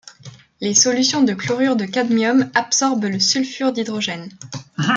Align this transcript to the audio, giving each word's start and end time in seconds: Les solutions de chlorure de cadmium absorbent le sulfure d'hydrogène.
Les 0.61 0.73
solutions 0.73 1.21
de 1.21 1.35
chlorure 1.35 1.75
de 1.75 1.85
cadmium 1.85 2.49
absorbent 2.55 3.05
le 3.07 3.19
sulfure 3.19 3.71
d'hydrogène. 3.71 4.29